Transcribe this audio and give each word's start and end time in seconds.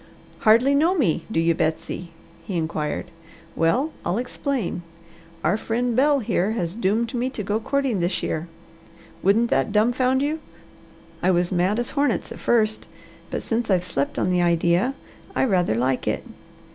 "Hardly 0.39 0.73
know 0.73 0.95
me, 0.97 1.25
do 1.31 1.39
you, 1.39 1.53
Betsy?" 1.53 2.09
he 2.43 2.57
inquired. 2.57 3.11
"Well, 3.55 3.91
I'll 4.03 4.17
explain. 4.17 4.81
Our 5.43 5.57
friend 5.57 5.95
Bel, 5.95 6.21
here, 6.21 6.53
has 6.53 6.73
doomed 6.73 7.13
me 7.13 7.29
to 7.29 7.43
go 7.43 7.59
courting 7.59 7.99
this 7.99 8.23
year. 8.23 8.47
Wouldn't 9.21 9.51
that 9.51 9.71
durnfound 9.71 10.21
you? 10.23 10.39
I 11.21 11.29
was 11.29 11.51
mad 11.51 11.77
as 11.77 11.91
hornets 11.91 12.31
at 12.31 12.39
first, 12.39 12.87
but 13.29 13.43
since 13.43 13.69
I've 13.69 13.85
slept 13.85 14.17
on 14.17 14.31
the 14.31 14.41
idea, 14.41 14.95
I 15.35 15.43
rather 15.45 15.75
like 15.75 16.07
it. 16.07 16.23